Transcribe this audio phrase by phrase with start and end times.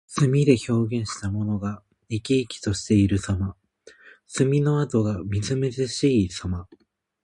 [0.07, 3.55] 墨で表現したものが生き生きしているさま。
[4.25, 6.67] 墨の跡がみずみずしいさま。